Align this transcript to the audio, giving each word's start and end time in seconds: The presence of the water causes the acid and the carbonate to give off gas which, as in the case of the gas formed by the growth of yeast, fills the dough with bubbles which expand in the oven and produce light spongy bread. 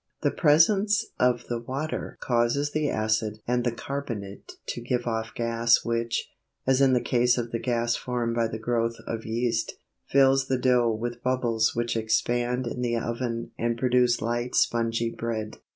The 0.23 0.31
presence 0.31 1.05
of 1.19 1.43
the 1.47 1.59
water 1.59 2.17
causes 2.21 2.71
the 2.71 2.89
acid 2.89 3.37
and 3.47 3.63
the 3.63 3.71
carbonate 3.71 4.53
to 4.69 4.81
give 4.81 5.05
off 5.05 5.35
gas 5.35 5.85
which, 5.85 6.27
as 6.65 6.81
in 6.81 6.93
the 6.93 7.01
case 7.01 7.37
of 7.37 7.51
the 7.51 7.59
gas 7.59 7.95
formed 7.95 8.35
by 8.35 8.47
the 8.47 8.57
growth 8.57 8.95
of 9.05 9.25
yeast, 9.27 9.73
fills 10.09 10.47
the 10.47 10.57
dough 10.57 10.89
with 10.89 11.21
bubbles 11.21 11.75
which 11.75 11.95
expand 11.95 12.65
in 12.65 12.81
the 12.81 12.97
oven 12.97 13.51
and 13.59 13.77
produce 13.77 14.23
light 14.23 14.55
spongy 14.55 15.11
bread. 15.11 15.57